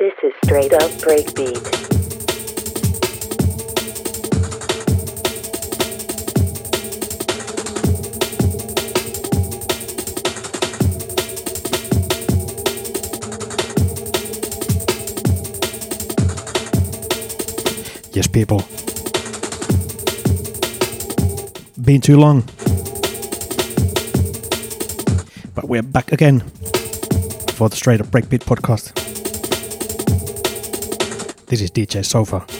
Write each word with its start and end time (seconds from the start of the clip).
This 0.00 0.14
is 0.22 0.32
straight 0.46 0.72
up 0.72 0.90
breakbeat. 0.92 1.60
Yes, 18.14 18.26
people. 18.26 18.64
Been 21.84 22.00
too 22.00 22.16
long. 22.16 22.44
But 25.54 25.68
we're 25.68 25.82
back 25.82 26.10
again 26.12 26.40
for 27.50 27.68
the 27.68 27.76
Straight 27.76 28.00
Up 28.00 28.06
Breakbeat 28.06 28.44
podcast. 28.44 28.99
This 31.50 31.62
is 31.62 31.72
DJ 31.72 32.04
Sofa. 32.04 32.59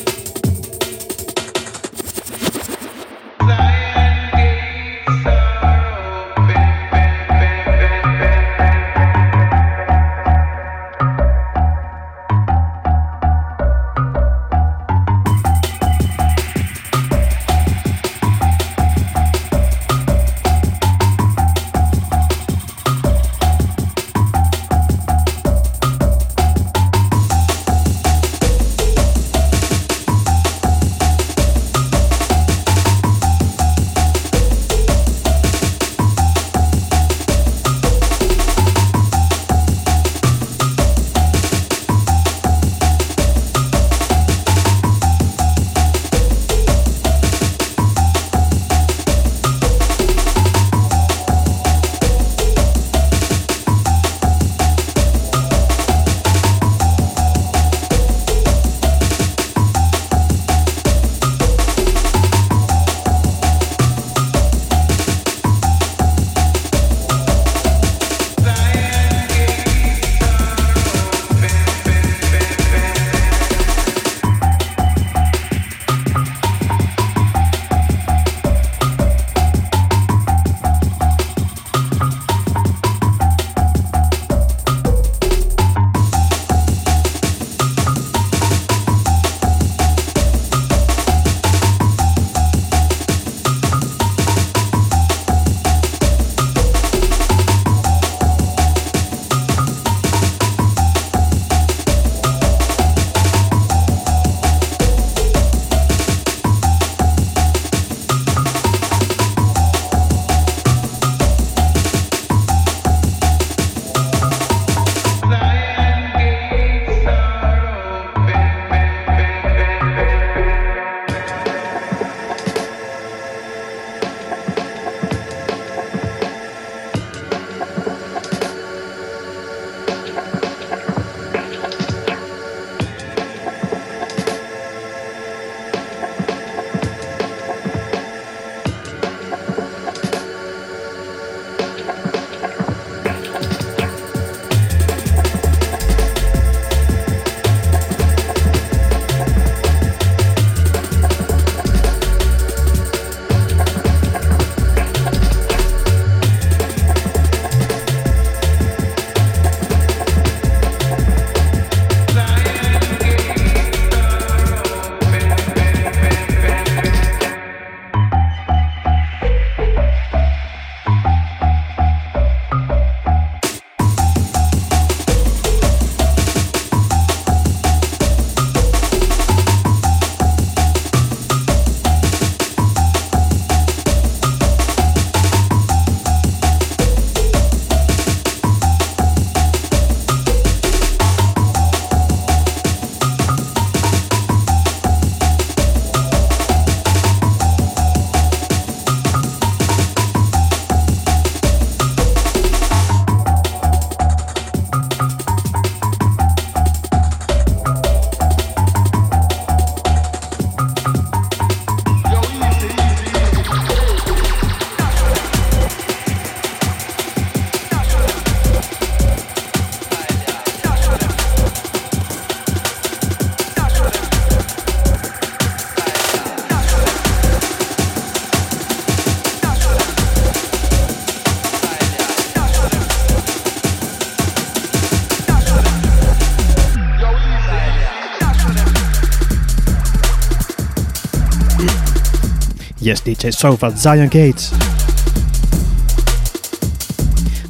Yes, 242.91 243.03
DJ 243.03 243.33
Sofa, 243.33 243.71
Zion 243.77 244.09
Gates. 244.09 244.51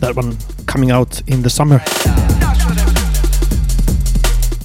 That 0.01 0.13
one 0.15 0.37
coming 0.67 0.91
out 0.91 1.23
in 1.29 1.41
the 1.41 1.49
summer. 1.49 1.79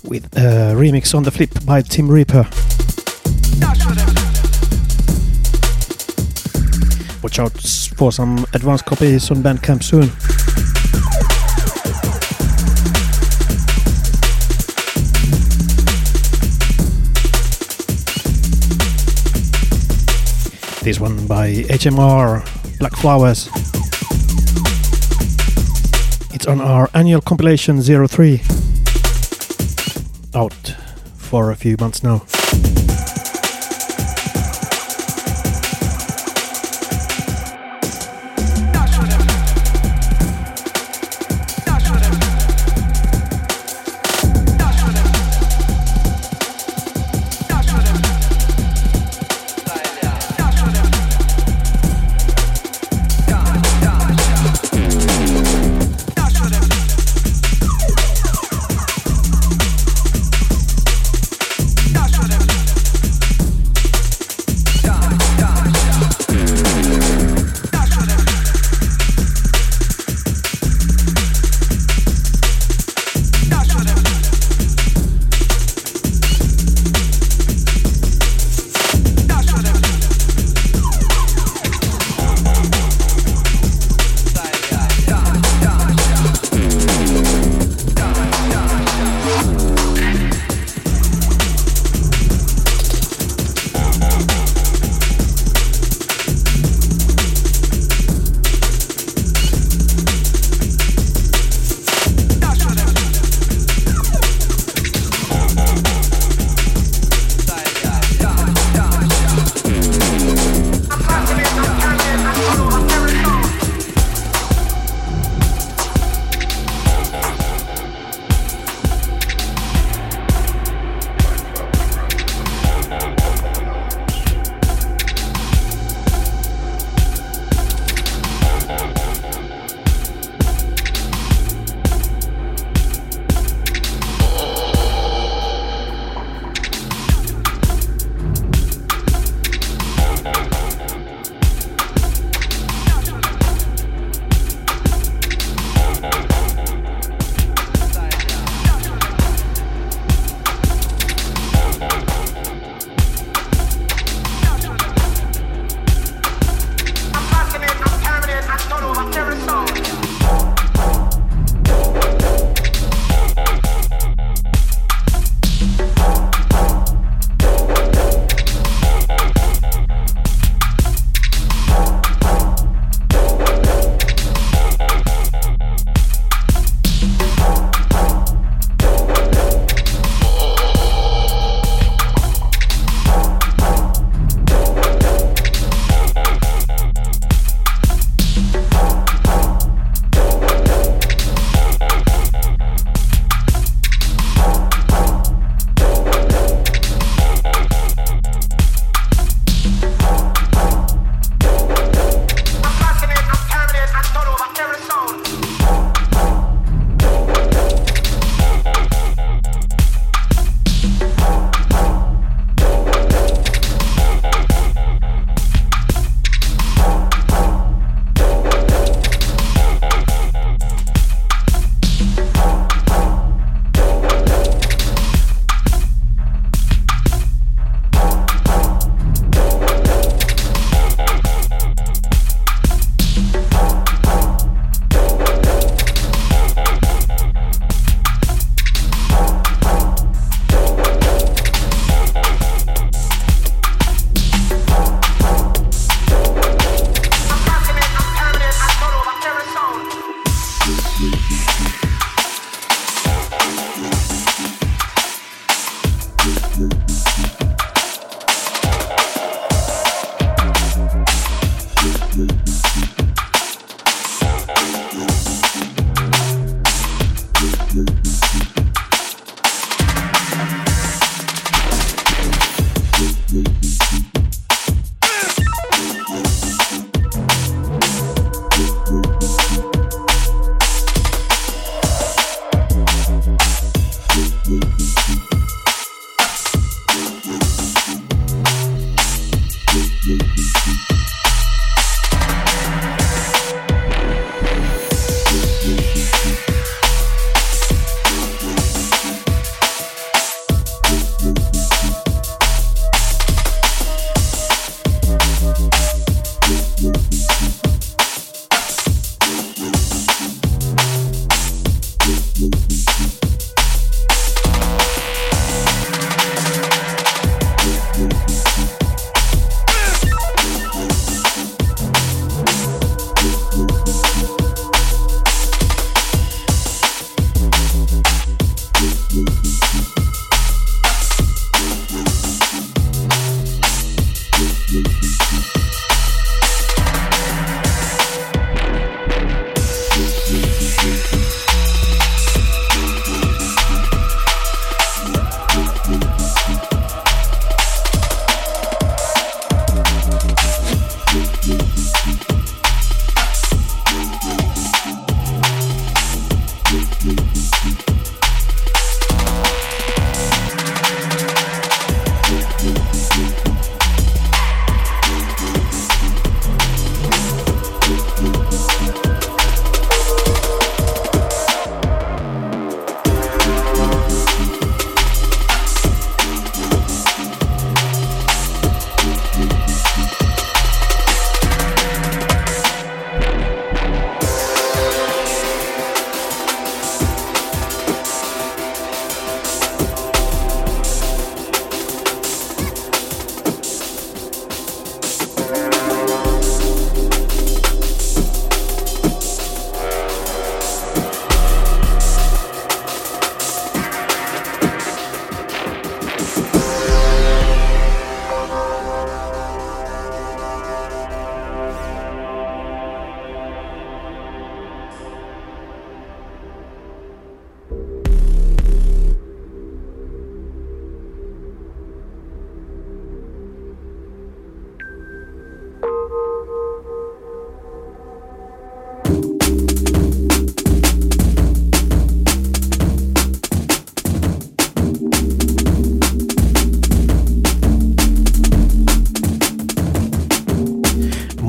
With 0.03 0.25
a 0.35 0.75
remix 0.75 1.15
on 1.15 1.23
the 1.23 1.31
flip 1.31 1.63
by 1.65 1.81
Tim 1.81 2.09
Reaper. 2.09 2.45
Watch 7.23 7.39
out 7.39 7.57
for 7.95 8.11
some 8.11 8.45
advanced 8.51 8.83
copies 8.83 9.31
on 9.31 9.41
Bandcamp 9.41 9.81
soon. 9.81 10.11
This 20.85 20.99
one 20.99 21.25
by 21.25 21.51
HMR 21.63 22.45
Black 22.77 22.95
Flowers. 22.97 23.49
It's 26.31 26.45
on 26.45 26.61
our 26.61 26.91
annual 26.93 27.21
compilation 27.21 27.81
03. 27.81 28.39
Out 30.35 30.75
for 31.17 31.49
a 31.49 31.55
few 31.55 31.75
months 31.79 32.03
now. 32.03 32.23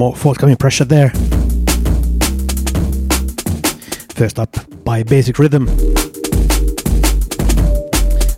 More 0.07 0.15
forthcoming 0.15 0.55
pressure 0.55 0.85
there. 0.85 1.11
First 4.11 4.39
up 4.39 4.57
by 4.85 5.03
Basic 5.03 5.37
Rhythm, 5.37 5.67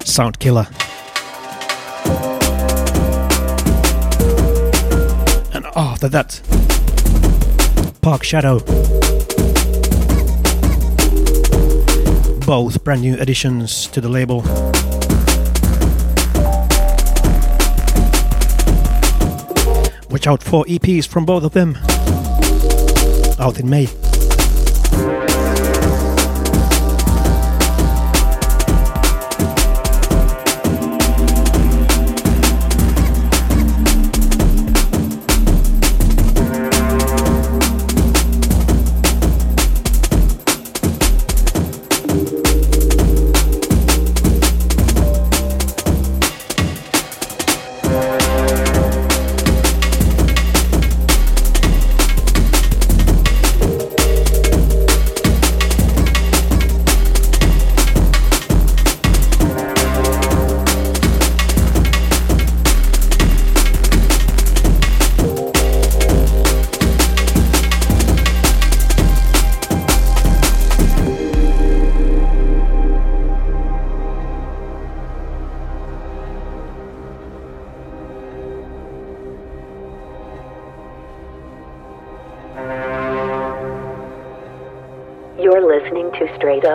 Sound 0.03 0.39
Killa. 0.39 0.67
And 5.53 5.67
after 5.77 6.09
that, 6.09 6.41
Park 8.01 8.25
Shadow. 8.25 8.61
Both 12.47 12.83
brand 12.83 13.03
new 13.03 13.19
additions 13.19 13.89
to 13.89 14.01
the 14.01 14.09
label. 14.09 14.41
Out 20.29 20.43
four 20.43 20.65
EPs 20.67 21.09
from 21.09 21.25
both 21.25 21.43
of 21.43 21.53
them. 21.53 21.77
Out 23.41 23.59
in 23.59 23.71
May. 23.71 24.08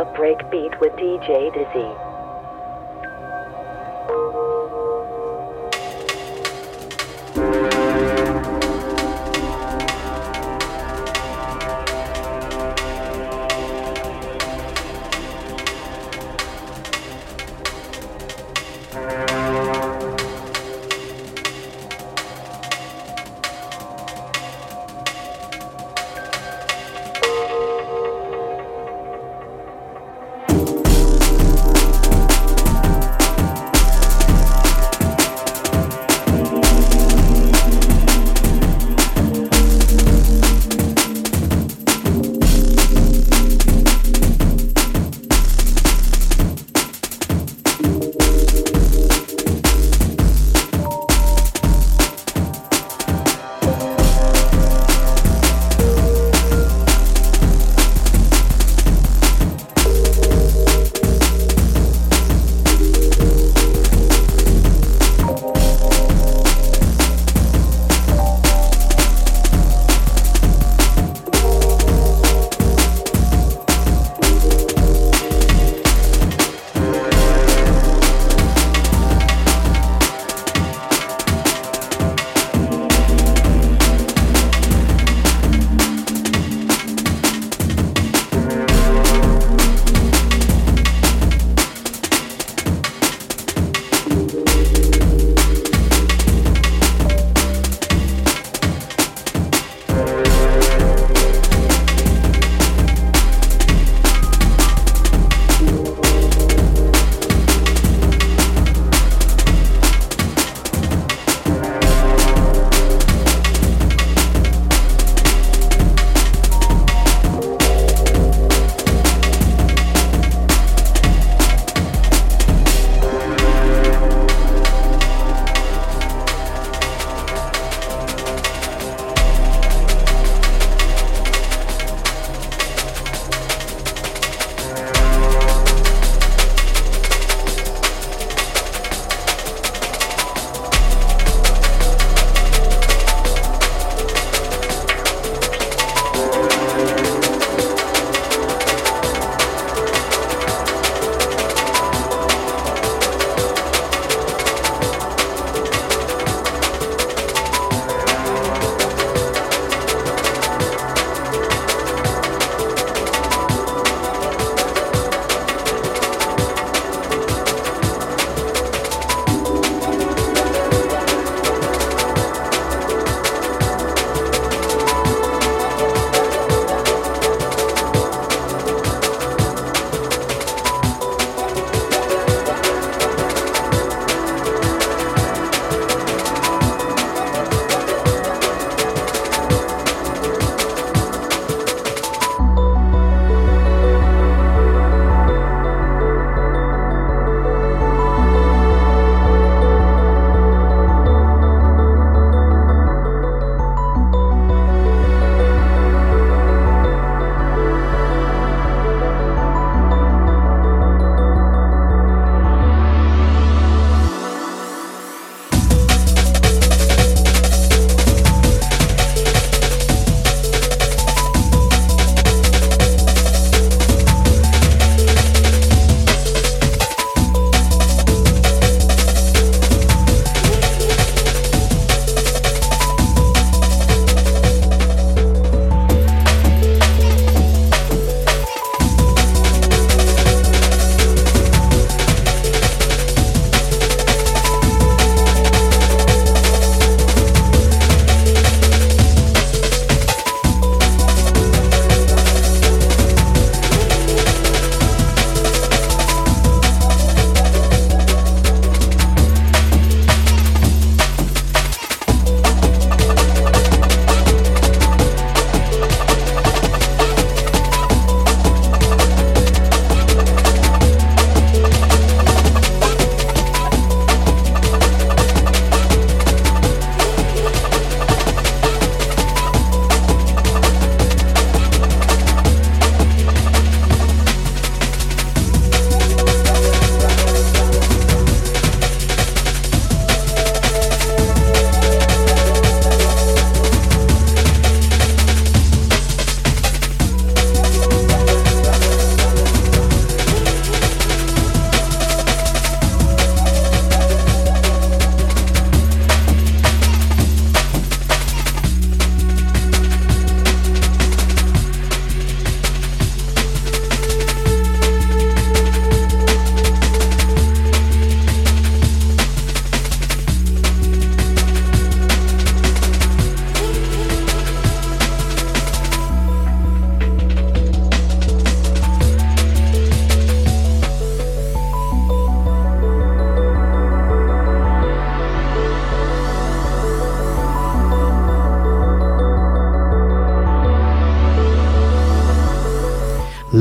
Breakbeat 0.06 0.80
with 0.82 0.94
DJ 0.94 1.54
Dizzy. 1.54 2.13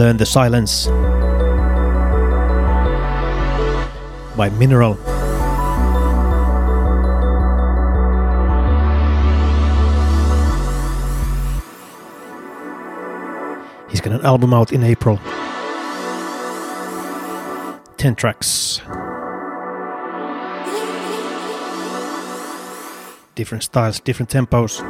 Learn 0.03 0.17
the 0.17 0.27
Silence 0.27 0.87
by 4.37 4.51
Mineral. 4.59 4.95
He's 13.89 14.01
got 14.01 14.13
an 14.13 14.23
album 14.23 14.53
out 14.53 14.73
in 14.73 14.83
April. 14.83 15.21
10 17.99 18.17
tracks. 18.17 18.81
Different 23.37 23.63
styles, 23.63 24.01
different 24.01 24.31
tempos. 24.31 24.81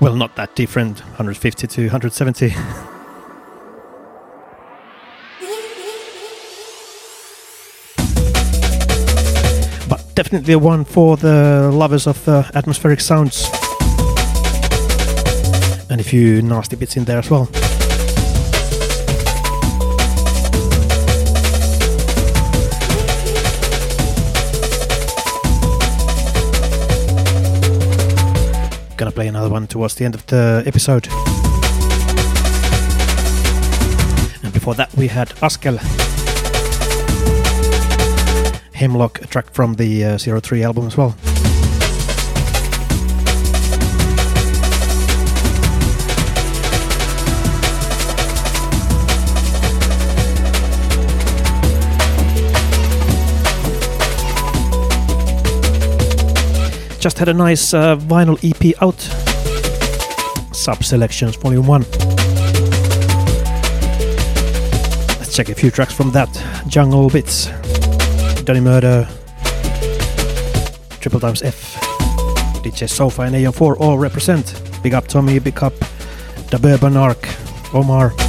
Well, 0.00 0.16
not 0.16 0.34
that 0.34 0.56
different, 0.56 0.98
150 0.98 1.68
to 1.68 1.82
170. 1.82 2.54
definitely 10.24 10.54
a 10.54 10.58
one 10.58 10.86
for 10.86 11.18
the 11.18 11.70
lovers 11.70 12.06
of 12.06 12.26
uh, 12.26 12.42
atmospheric 12.54 12.98
sounds. 12.98 13.44
And 15.90 16.00
a 16.00 16.04
few 16.04 16.40
nasty 16.40 16.76
bits 16.76 16.96
in 16.96 17.04
there 17.04 17.18
as 17.18 17.28
well. 17.28 17.44
Gonna 28.96 29.12
play 29.12 29.28
another 29.28 29.50
one 29.50 29.66
towards 29.66 29.94
the 29.96 30.06
end 30.06 30.14
of 30.14 30.24
the 30.26 30.62
episode. 30.64 31.06
And 34.42 34.54
before 34.54 34.74
that, 34.76 34.90
we 34.96 35.08
had 35.08 35.28
Askel. 35.42 36.03
Hemlock, 38.84 39.22
a 39.22 39.26
track 39.26 39.50
from 39.50 39.76
the 39.76 40.04
uh, 40.04 40.18
03 40.18 40.62
album 40.62 40.86
as 40.86 40.94
well. 40.94 41.16
Just 57.00 57.18
had 57.18 57.30
a 57.30 57.32
nice 57.32 57.72
uh, 57.72 57.96
vinyl 57.96 58.38
EP 58.44 58.74
out. 58.82 59.00
Sub 60.54 60.84
Selections 60.84 61.36
Volume 61.36 61.66
1. 61.66 61.80
Let's 65.20 65.34
check 65.34 65.48
a 65.48 65.54
few 65.54 65.70
tracks 65.70 65.94
from 65.94 66.10
that. 66.10 66.28
Jungle 66.68 67.08
Bits, 67.08 67.48
Donnie 68.44 68.60
Murdo, 68.60 69.06
Triple 71.00 71.20
Times 71.20 71.42
F, 71.42 71.80
DJ 72.62 72.88
Sofa 72.88 73.22
and 73.22 73.34
Aeon 73.36 73.52
Four 73.52 73.76
all 73.78 73.96
represent. 73.96 74.60
Big 74.82 74.92
up 74.92 75.06
Tommy, 75.06 75.38
big 75.38 75.62
up 75.62 75.72
The 76.50 76.58
Bourbon 76.58 76.96
Arc, 76.96 77.26
Omar. 77.74 78.23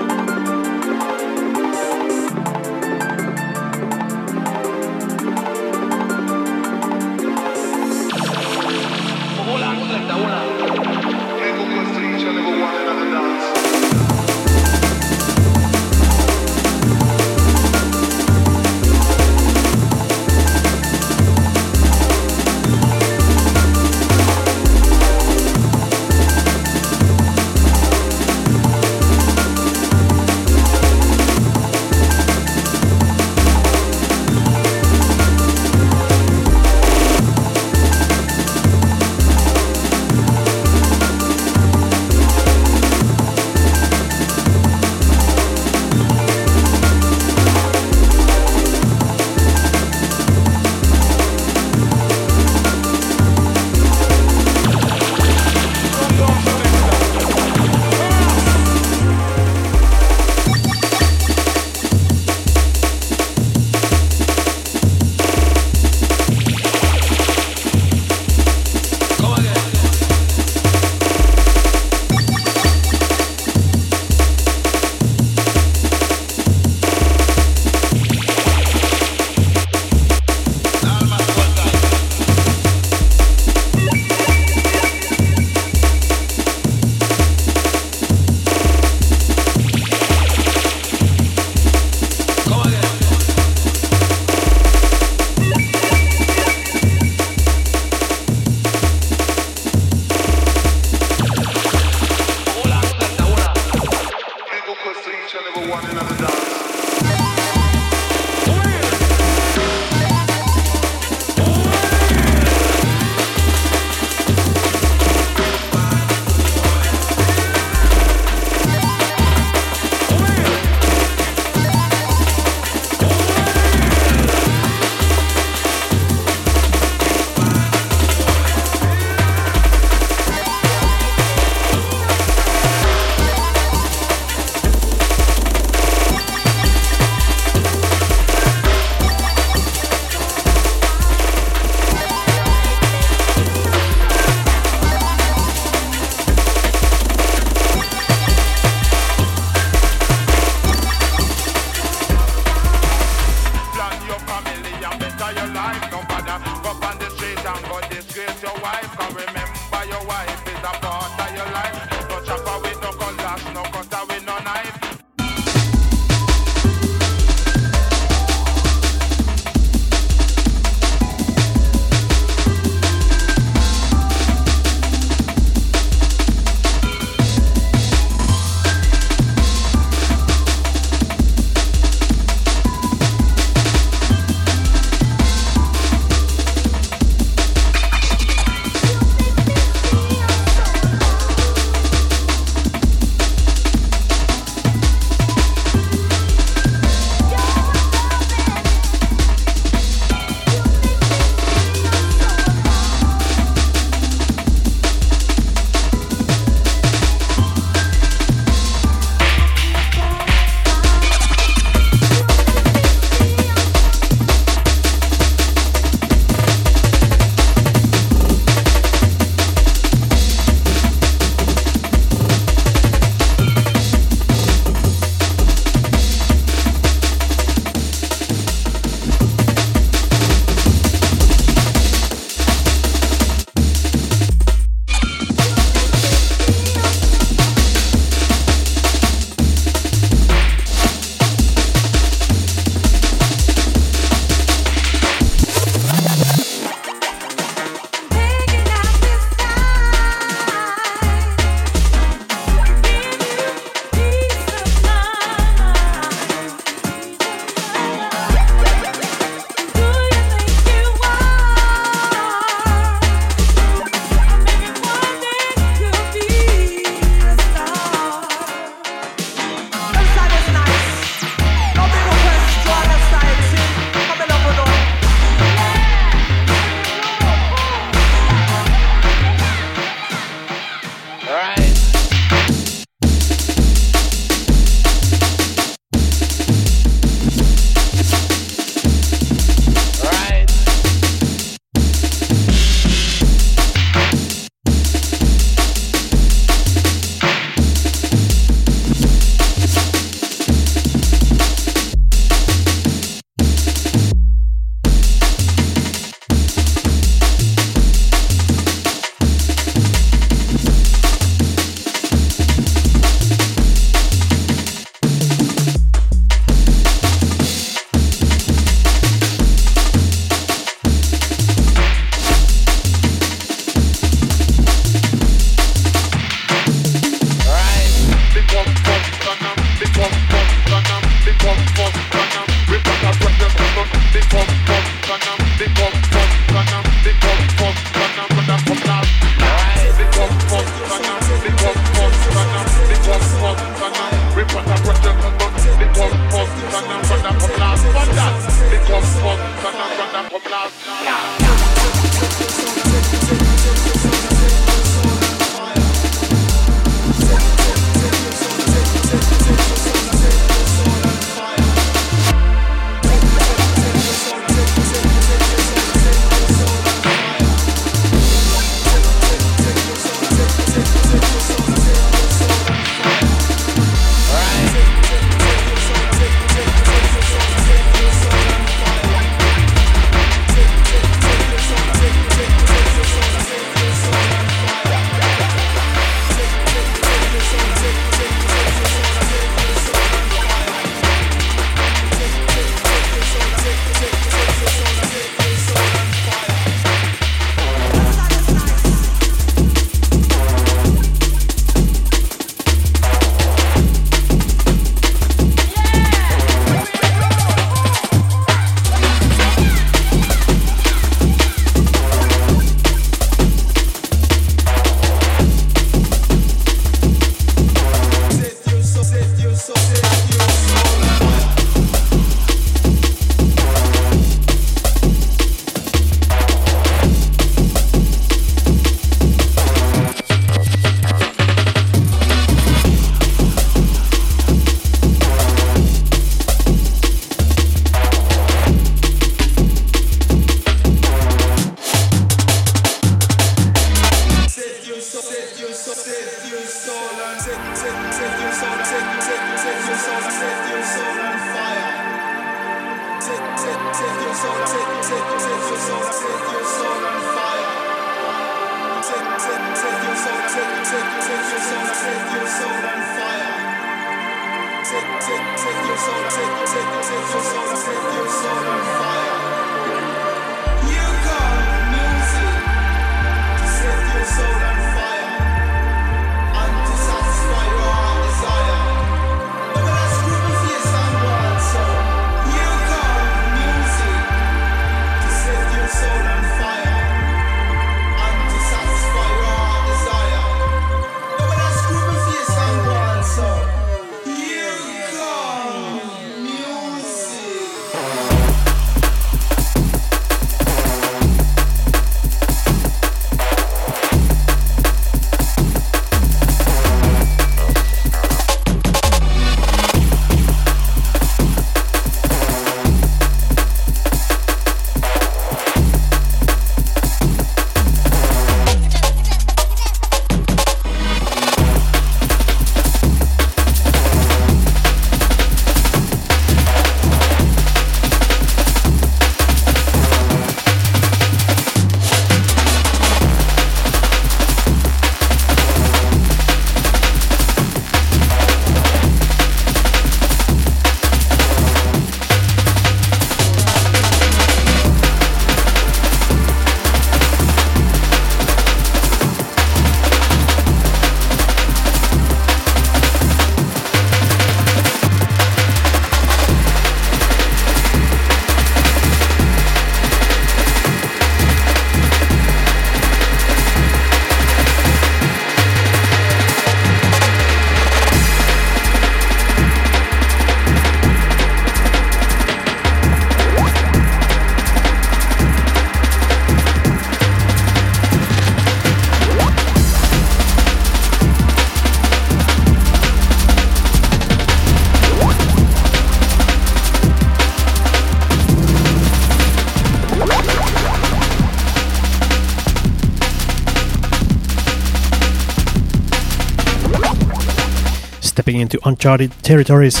Uncharted 598.84 599.32
territories. 599.42 600.00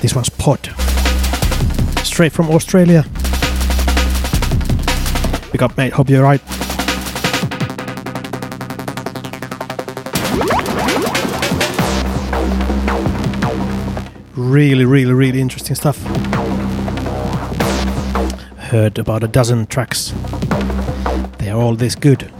This 0.00 0.14
one's 0.14 0.28
Pod. 0.30 0.58
Straight 2.04 2.32
from 2.32 2.50
Australia. 2.50 3.04
Big 5.52 5.62
up, 5.62 5.76
mate. 5.76 5.92
Hope 5.92 6.08
you're 6.08 6.22
right. 6.22 6.40
Really, 14.34 14.84
really, 14.84 15.12
really 15.12 15.40
interesting 15.40 15.76
stuff. 15.76 15.98
Heard 18.58 18.98
about 18.98 19.22
a 19.22 19.28
dozen 19.28 19.66
tracks. 19.66 20.12
They 21.38 21.50
are 21.50 21.60
all 21.60 21.74
this 21.74 21.94
good. 21.94 22.30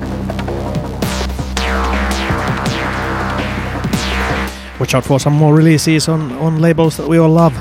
Watch 4.83 4.97
out 4.97 5.05
for 5.05 5.21
some 5.21 5.35
more 5.35 5.55
releases 5.55 6.09
on, 6.09 6.33
on 6.33 6.61
labels 6.61 6.97
that 6.97 7.07
we 7.07 7.16
all 7.16 7.29
love. 7.29 7.55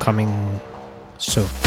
Coming 0.00 0.62
soon. 1.18 1.63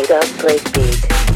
Mineral. 0.00 1.27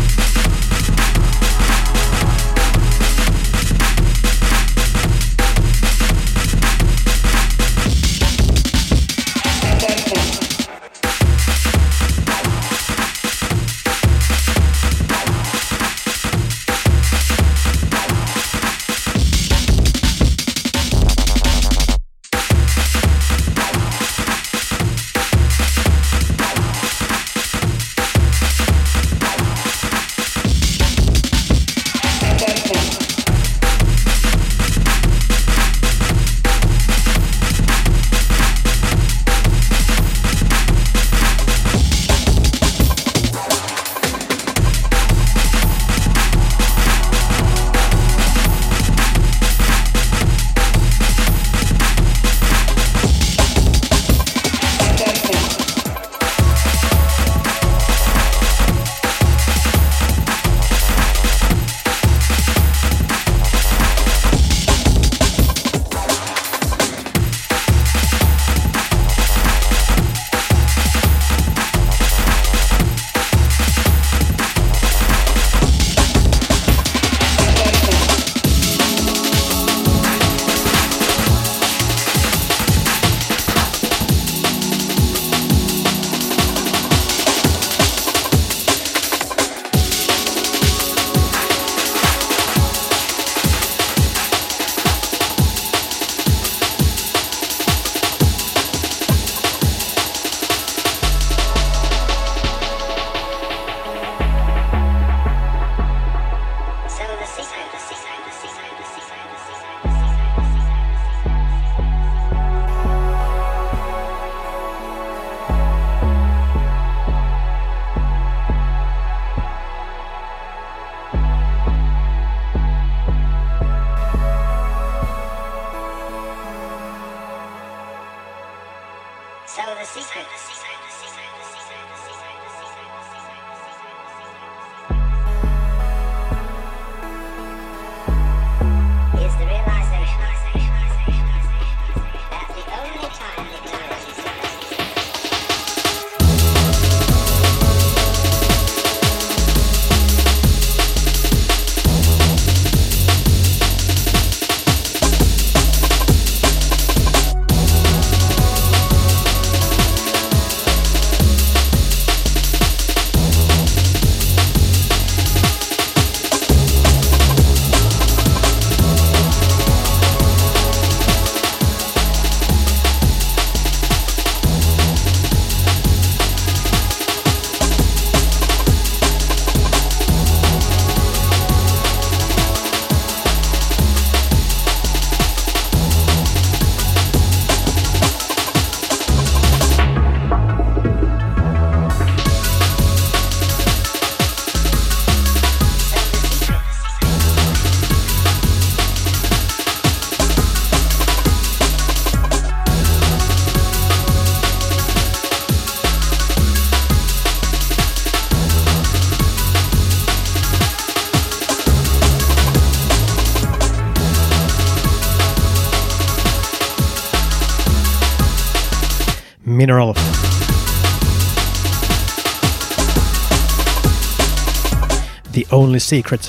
Only 225.63 225.79
Secret. 225.79 226.29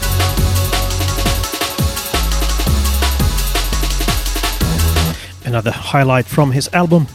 Another 5.43 5.71
highlight 5.71 6.27
from 6.27 6.51
his 6.51 6.69
album. 6.71 7.07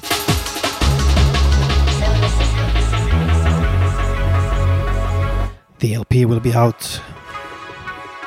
The 5.78 5.94
LP 5.94 6.24
will 6.24 6.40
be 6.40 6.52
out 6.52 7.00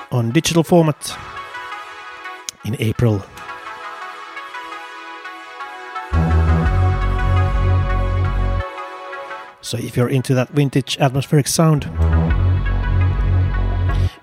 on 0.10 0.32
digital 0.32 0.64
format 0.64 1.18
in 2.64 2.78
April. 2.80 3.22
So 9.60 9.78
if 9.78 9.98
you're 9.98 10.08
into 10.08 10.34
that 10.36 10.48
vintage 10.52 10.98
atmospheric 10.98 11.48
sound, 11.48 11.92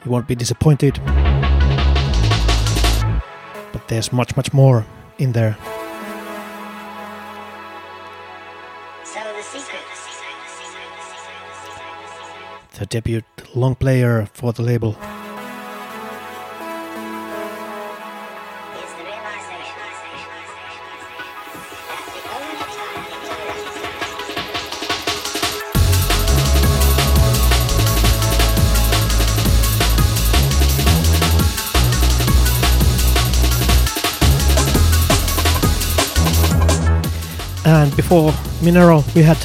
you 0.08 0.12
won't 0.12 0.26
be 0.26 0.34
disappointed. 0.34 0.98
But 3.72 3.88
there's 3.88 4.10
much, 4.10 4.34
much 4.36 4.54
more 4.54 4.86
in 5.18 5.32
there. 5.32 5.58
The 12.78 12.86
debut 12.86 13.22
long 13.54 13.74
player 13.74 14.26
for 14.32 14.52
the 14.52 14.62
label. 14.62 14.96
Before 38.08 38.32
Mineral, 38.62 39.04
we 39.14 39.20
had 39.20 39.36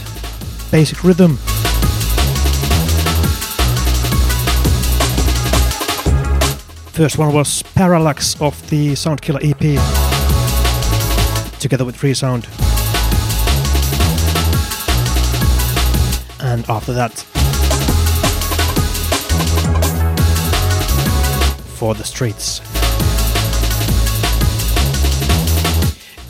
Basic 0.71 1.03
Rhythm. 1.03 1.35
First 6.93 7.17
one 7.17 7.33
was 7.33 7.61
Parallax 7.75 8.39
of 8.39 8.55
the 8.69 8.95
Sound 8.95 9.21
Killa 9.21 9.41
EP, 9.43 9.59
together 11.59 11.83
with 11.83 12.01
Resound. 12.01 12.47
And 16.39 16.63
after 16.69 16.93
that, 16.93 17.11
For 21.75 21.93
the 21.95 22.05
Streets. 22.05 22.61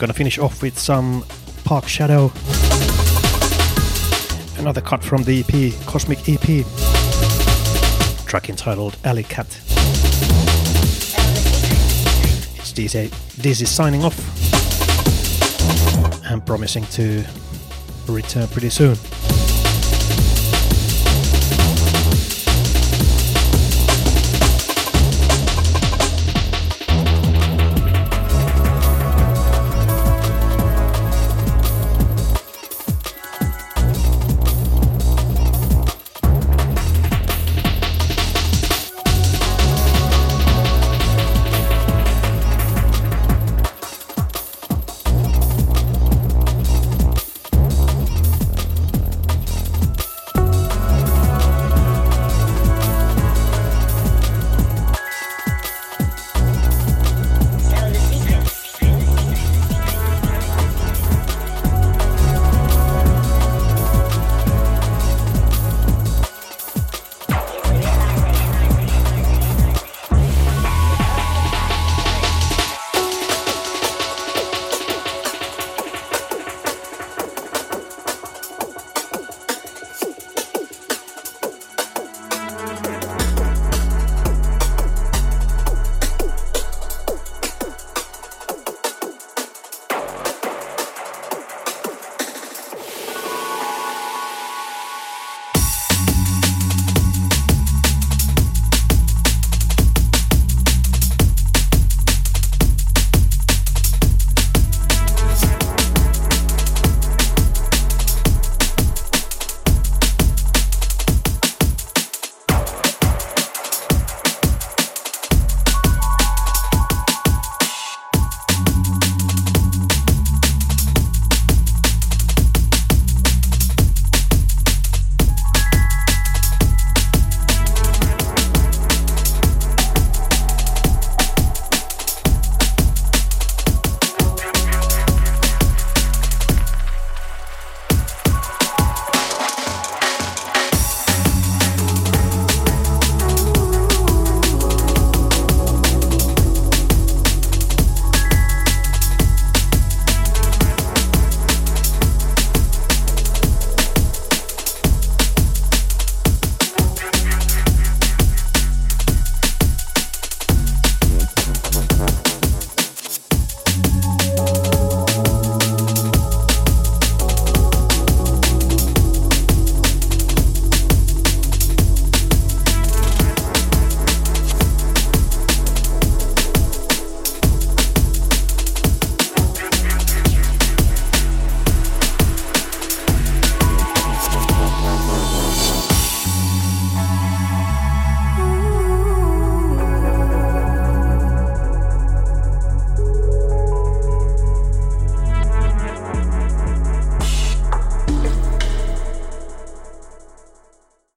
Gonna 0.00 0.12
finish 0.12 0.40
off 0.40 0.62
with 0.62 0.76
some 0.76 1.24
Park 1.64 1.88
Shadow. 1.88 2.30
Another 4.58 4.80
cut 4.80 5.02
from 5.02 5.24
the 5.24 5.40
EP, 5.40 5.86
Cosmic 5.86 6.28
EP. 6.28 6.64
Track 8.26 8.50
entitled 8.50 8.96
Alley 9.04 9.22
Cat. 9.22 9.46
It's 12.56 12.72
DJ 12.72 13.10
Dizzy 13.40 13.64
signing 13.64 14.04
off 14.04 14.18
and 16.30 16.44
promising 16.44 16.84
to 16.86 17.24
return 18.08 18.46
pretty 18.48 18.70
soon. 18.70 18.96